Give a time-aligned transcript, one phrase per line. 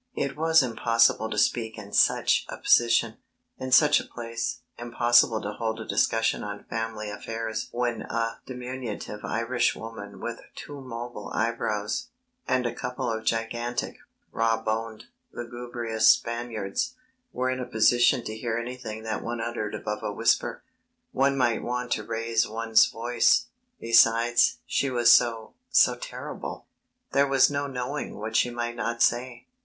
[0.15, 3.17] It was impossible to speak in such a position;
[3.59, 9.23] in such a place; impossible to hold a discussion on family affairs when a diminutive
[9.23, 12.07] Irishwoman with too mobile eyebrows,
[12.47, 13.97] and a couple of gigantic,
[14.31, 15.03] raw boned,
[15.33, 16.95] lugubrious Spaniards,
[17.31, 20.63] were in a position to hear anything that one uttered above a whisper.
[21.11, 23.45] One might want to raise one's voice.
[23.79, 26.65] Besides, she was so so terrible;
[27.11, 29.45] there was no knowing what she might not say.